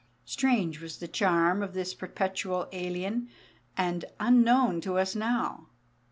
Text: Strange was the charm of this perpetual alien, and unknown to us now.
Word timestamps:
Strange 0.25 0.81
was 0.81 0.97
the 0.97 1.07
charm 1.07 1.61
of 1.61 1.75
this 1.75 1.93
perpetual 1.93 2.67
alien, 2.71 3.29
and 3.77 4.05
unknown 4.19 4.81
to 4.81 4.97
us 4.97 5.15
now. 5.15 5.67